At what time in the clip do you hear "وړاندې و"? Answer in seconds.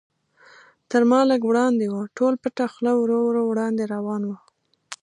1.47-1.95